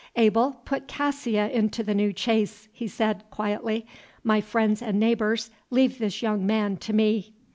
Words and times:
"Abel, 0.15 0.59
put 0.65 0.87
Cassia 0.87 1.47
into 1.51 1.83
the 1.83 1.93
new 1.93 2.11
chaise," 2.15 2.67
he 2.73 2.87
said, 2.87 3.23
quietly. 3.29 3.85
"My 4.23 4.41
friends 4.41 4.81
and 4.81 4.99
neighbors, 4.99 5.51
leave 5.69 5.99
this 5.99 6.23
young 6.23 6.43
man 6.43 6.77
to 6.77 6.91
me." 6.91 7.33